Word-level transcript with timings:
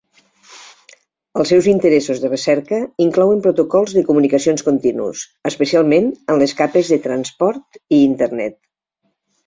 Els 1.41 1.51
seus 1.53 1.67
interessos 1.73 2.21
de 2.23 2.31
recerca 2.31 2.79
inclouen 3.07 3.45
protocols 3.49 3.95
de 3.99 4.05
comunicacions 4.09 4.67
continus, 4.71 5.29
especialment 5.53 6.13
en 6.33 6.45
les 6.45 6.59
capes 6.65 6.95
de 6.97 7.03
transport 7.09 7.83
i 8.01 8.05
internet. 8.13 8.63